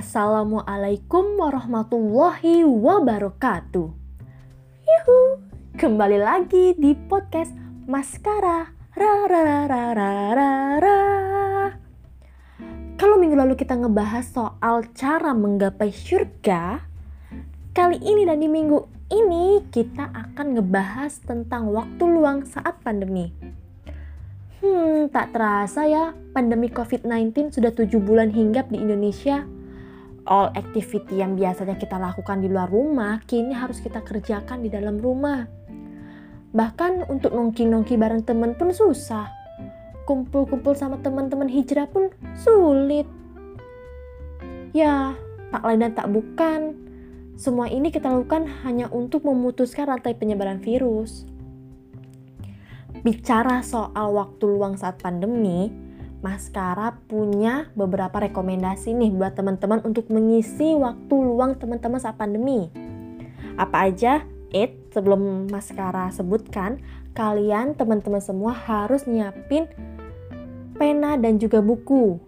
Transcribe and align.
Assalamualaikum 0.00 1.36
warahmatullahi 1.36 2.64
wabarakatuh. 2.64 3.88
Yuhu, 4.88 5.20
kembali 5.76 6.16
lagi 6.16 6.72
di 6.72 6.96
podcast 6.96 7.52
Maskara. 7.84 8.72
Ra 8.96 9.28
ra 9.28 9.40
ra 9.44 9.92
ra 9.92 10.16
ra 10.32 10.52
ra. 10.80 11.00
Kalau 12.96 13.20
minggu 13.20 13.36
lalu 13.44 13.60
kita 13.60 13.76
ngebahas 13.76 14.24
soal 14.24 14.88
cara 14.96 15.36
menggapai 15.36 15.92
surga, 15.92 16.80
kali 17.76 18.00
ini 18.00 18.24
dan 18.24 18.40
di 18.40 18.48
minggu 18.48 18.80
ini 19.12 19.68
kita 19.68 20.16
akan 20.16 20.56
ngebahas 20.56 21.12
tentang 21.28 21.68
waktu 21.76 22.08
luang 22.08 22.48
saat 22.48 22.80
pandemi. 22.80 23.36
Hmm, 24.64 25.12
tak 25.12 25.36
terasa 25.36 25.84
ya, 25.84 26.16
pandemi 26.32 26.72
COVID-19 26.72 27.52
sudah 27.52 27.76
tujuh 27.76 28.00
bulan 28.00 28.32
hinggap 28.32 28.72
di 28.72 28.80
Indonesia. 28.80 29.59
All 30.30 30.54
activity 30.54 31.18
yang 31.18 31.34
biasanya 31.34 31.74
kita 31.74 31.98
lakukan 31.98 32.38
di 32.38 32.46
luar 32.46 32.70
rumah, 32.70 33.18
kini 33.26 33.50
harus 33.50 33.82
kita 33.82 33.98
kerjakan 34.06 34.62
di 34.62 34.70
dalam 34.70 35.02
rumah. 35.02 35.42
Bahkan 36.54 37.10
untuk 37.10 37.34
nongki-nongki 37.34 37.98
bareng 37.98 38.22
temen 38.22 38.54
pun 38.54 38.70
susah. 38.70 39.26
Kumpul-kumpul 40.06 40.78
sama 40.78 41.02
teman-teman 41.02 41.50
hijrah 41.50 41.90
pun 41.90 42.14
sulit. 42.38 43.10
Ya, 44.70 45.18
tak 45.50 45.66
lain 45.66 45.82
dan 45.82 45.92
tak 45.98 46.14
bukan. 46.14 46.78
Semua 47.34 47.66
ini 47.66 47.90
kita 47.90 48.06
lakukan 48.06 48.46
hanya 48.62 48.86
untuk 48.94 49.26
memutuskan 49.26 49.90
rantai 49.90 50.14
penyebaran 50.14 50.62
virus 50.62 51.26
bicara 53.00 53.64
soal 53.64 54.12
waktu 54.12 54.44
luang 54.44 54.76
saat 54.76 55.00
pandemi, 55.00 55.72
Maskara 56.20 57.00
punya 57.08 57.72
beberapa 57.72 58.20
rekomendasi 58.20 58.92
nih 58.92 59.08
buat 59.08 59.32
teman-teman 59.32 59.80
untuk 59.88 60.12
mengisi 60.12 60.76
waktu 60.76 61.14
luang 61.16 61.56
teman-teman 61.56 61.96
saat 61.96 62.20
pandemi. 62.20 62.68
Apa 63.56 63.88
aja? 63.88 64.24
It, 64.52 64.92
sebelum 64.92 65.48
Maskara 65.48 66.12
sebutkan, 66.12 66.82
kalian 67.16 67.72
teman-teman 67.72 68.20
semua 68.20 68.52
harus 68.52 69.08
nyiapin 69.08 69.70
pena 70.76 71.16
dan 71.16 71.40
juga 71.40 71.64
buku. 71.64 72.20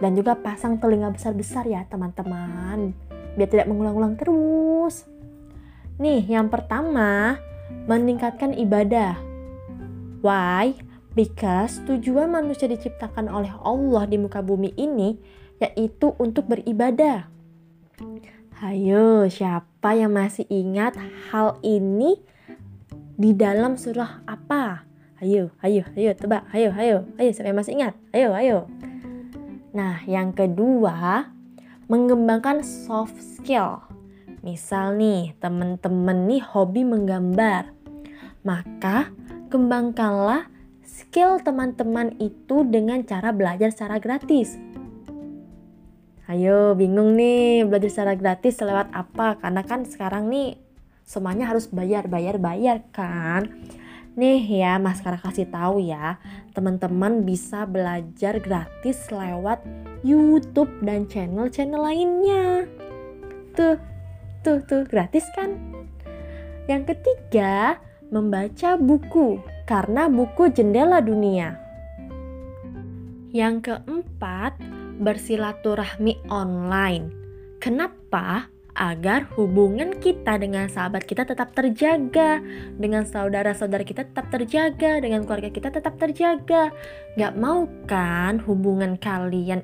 Dan 0.00 0.16
juga 0.16 0.34
pasang 0.34 0.80
telinga 0.80 1.12
besar-besar 1.12 1.68
ya 1.68 1.84
teman-teman, 1.86 2.96
biar 3.36 3.48
tidak 3.50 3.68
mengulang-ulang 3.68 4.16
terus. 4.16 5.04
Nih, 6.00 6.24
yang 6.26 6.48
pertama, 6.48 7.38
meningkatkan 7.86 8.56
ibadah 8.56 9.32
Why? 10.22 10.78
Because 11.12 11.84
tujuan 11.84 12.32
manusia 12.32 12.64
diciptakan 12.64 13.28
oleh 13.28 13.52
Allah 13.60 14.08
di 14.08 14.16
muka 14.16 14.40
bumi 14.40 14.72
ini 14.80 15.20
yaitu 15.60 16.16
untuk 16.16 16.48
beribadah. 16.48 17.28
Hayo, 18.62 19.28
siapa 19.28 19.92
yang 19.92 20.16
masih 20.16 20.48
ingat 20.48 20.96
hal 21.28 21.60
ini 21.60 22.16
di 23.18 23.36
dalam 23.36 23.76
surah 23.76 24.24
apa? 24.24 24.88
Ayo, 25.22 25.54
ayo, 25.62 25.86
ayo, 25.94 26.10
tebak. 26.16 26.48
Ayo, 26.50 26.74
ayo, 26.74 27.06
ayo, 27.20 27.30
siapa 27.30 27.52
yang 27.52 27.58
masih 27.60 27.74
ingat? 27.78 27.94
Ayo, 28.10 28.34
ayo. 28.34 28.58
Nah, 29.70 30.02
yang 30.08 30.34
kedua, 30.34 31.30
mengembangkan 31.86 32.64
soft 32.64 33.20
skill. 33.20 33.84
Misal 34.42 34.98
nih, 34.98 35.36
temen-temen 35.38 36.26
nih 36.26 36.42
hobi 36.42 36.82
menggambar. 36.82 37.70
Maka 38.42 39.14
kembangkanlah 39.52 40.50
skill 40.92 41.40
teman-teman 41.40 42.12
itu 42.20 42.68
dengan 42.68 43.00
cara 43.08 43.32
belajar 43.32 43.72
secara 43.72 43.96
gratis. 43.96 44.60
Ayo, 46.28 46.76
bingung 46.76 47.16
nih 47.16 47.64
belajar 47.64 47.88
secara 47.88 48.14
gratis 48.14 48.60
lewat 48.60 48.92
apa? 48.92 49.40
Karena 49.40 49.64
kan 49.64 49.88
sekarang 49.88 50.28
nih 50.28 50.60
semuanya 51.02 51.48
harus 51.48 51.66
bayar, 51.72 52.06
bayar, 52.06 52.36
bayar 52.36 52.84
kan. 52.92 53.48
Nih 54.12 54.44
ya, 54.44 54.76
Mas 54.76 55.00
Kara 55.00 55.16
kasih 55.16 55.48
tahu 55.48 55.80
ya, 55.80 56.20
teman-teman 56.52 57.24
bisa 57.24 57.64
belajar 57.64 58.36
gratis 58.44 59.08
lewat 59.08 59.64
YouTube 60.04 60.68
dan 60.84 61.08
channel-channel 61.08 61.80
lainnya. 61.80 62.68
Tuh, 63.56 63.80
tuh, 64.44 64.60
tuh, 64.68 64.84
gratis 64.84 65.24
kan? 65.32 65.56
Yang 66.68 66.92
ketiga, 66.92 67.80
membaca 68.12 68.76
buku 68.76 69.40
karena 69.64 70.10
buku 70.10 70.50
jendela 70.50 70.98
dunia. 70.98 71.58
Yang 73.32 73.72
keempat, 73.72 74.60
bersilaturahmi 75.00 76.20
online. 76.28 77.10
Kenapa? 77.62 78.52
Agar 78.72 79.28
hubungan 79.36 80.00
kita 80.00 80.40
dengan 80.40 80.64
sahabat 80.64 81.04
kita 81.04 81.28
tetap 81.28 81.52
terjaga, 81.52 82.40
dengan 82.80 83.04
saudara-saudara 83.04 83.84
kita 83.84 84.08
tetap 84.08 84.32
terjaga, 84.32 84.96
dengan 85.00 85.28
keluarga 85.28 85.52
kita 85.52 85.68
tetap 85.68 86.00
terjaga. 86.00 86.72
Gak 87.20 87.36
mau 87.36 87.68
kan 87.84 88.40
hubungan 88.40 88.96
kalian 88.96 89.60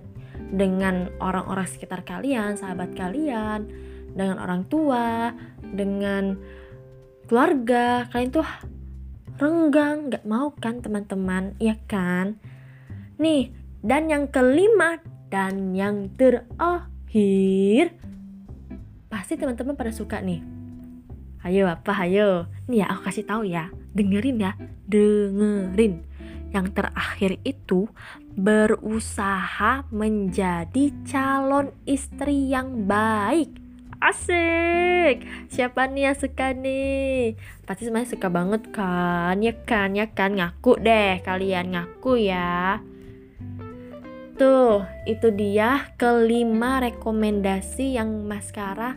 dengan 0.53 1.09
orang-orang 1.25 1.65
sekitar 1.65 2.05
kalian, 2.05 2.61
sahabat 2.61 2.93
kalian, 2.93 3.69
dengan 4.13 4.37
orang 4.41 4.69
tua, 4.69 5.33
dengan 5.73 6.37
keluarga 7.29 8.09
kalian 8.13 8.33
tuh 8.33 8.49
renggang 9.38 10.10
nggak 10.10 10.26
mau 10.26 10.50
kan 10.59 10.82
teman-teman? 10.82 11.54
Ya 11.62 11.78
kan? 11.87 12.43
Nih 13.22 13.54
dan 13.81 14.10
yang 14.10 14.26
kelima 14.28 14.99
dan 15.31 15.72
yang 15.72 16.10
terakhir. 16.19 17.94
Pasti 19.09 19.38
teman-teman 19.38 19.78
pada 19.78 19.94
suka 19.94 20.19
nih. 20.19 20.43
Ayo 21.47 21.71
apa? 21.71 21.94
Ayo. 22.04 22.50
Nih 22.66 22.82
ya 22.82 22.91
aku 22.91 23.09
kasih 23.09 23.25
tahu 23.25 23.43
ya. 23.47 23.71
Dengerin 23.94 24.43
ya. 24.43 24.53
Dengerin. 24.91 26.03
Yang 26.50 26.66
terakhir 26.75 27.38
itu 27.47 27.87
berusaha 28.34 29.87
menjadi 29.94 30.91
calon 31.06 31.70
istri 31.87 32.50
yang 32.50 32.88
baik 32.88 33.68
Asik. 33.99 35.27
Siapa 35.51 35.91
nih 35.91 36.11
yang 36.11 36.17
suka 36.19 36.55
nih? 36.55 37.35
Pasti 37.67 37.91
semuanya 37.91 38.07
suka 38.07 38.31
banget 38.31 38.71
kan? 38.71 39.43
Ya 39.43 39.59
kan, 39.67 39.99
ya 39.99 40.07
kan. 40.15 40.39
Ngaku 40.39 40.79
deh 40.79 41.19
kalian 41.27 41.75
ngaku 41.75 42.31
ya. 42.31 42.79
Tuh, 44.39 44.87
itu 45.03 45.35
dia 45.35 45.91
kelima 45.99 46.79
rekomendasi 46.79 47.99
yang 47.99 48.23
Mas 48.23 48.55
Kara 48.55 48.95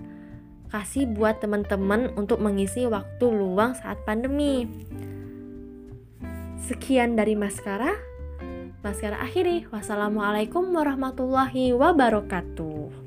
kasih 0.69 1.09
buat 1.09 1.41
teman-teman 1.41 2.13
untuk 2.13 2.37
mengisi 2.37 2.85
waktu 2.85 3.25
luang 3.25 3.73
saat 3.73 3.97
pandemi. 4.05 4.69
Sekian 6.61 7.17
dari 7.17 7.33
Mas 7.33 7.57
Kara. 7.57 7.89
Mas 8.85 9.01
Kara 9.01 9.17
akhiri. 9.17 9.65
Wassalamualaikum 9.73 10.69
warahmatullahi 10.69 11.73
wabarakatuh. 11.73 13.00